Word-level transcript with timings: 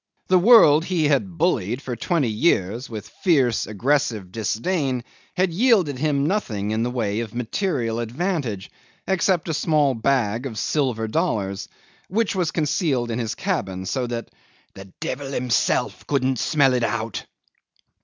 The 0.29 0.39
world 0.39 0.85
he 0.85 1.09
had 1.09 1.37
bullied 1.37 1.79
for 1.79 1.95
twenty 1.95 2.31
years 2.31 2.89
with 2.89 3.07
fierce, 3.21 3.67
aggressive 3.67 4.31
disdain, 4.31 5.03
had 5.37 5.53
yielded 5.53 5.99
him 5.99 6.25
nothing 6.25 6.71
in 6.71 6.81
the 6.81 6.89
way 6.89 7.19
of 7.19 7.35
material 7.35 7.99
advantage 7.99 8.71
except 9.07 9.47
a 9.47 9.53
small 9.53 9.93
bag 9.93 10.47
of 10.47 10.57
silver 10.57 11.07
dollars, 11.07 11.67
which 12.07 12.33
was 12.35 12.49
concealed 12.49 13.11
in 13.11 13.19
his 13.19 13.35
cabin 13.35 13.85
so 13.85 14.07
that 14.07 14.31
"the 14.73 14.85
devil 15.01 15.27
himself 15.31 16.07
couldn't 16.07 16.39
smell 16.39 16.73
it 16.73 16.83
out." 16.83 17.27